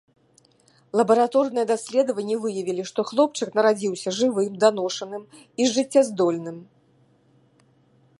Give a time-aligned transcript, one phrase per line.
[0.99, 6.57] Лабараторныя даследаванні выявілі, што хлопчык нарадзіўся жывым, даношаным і жыццяздольным.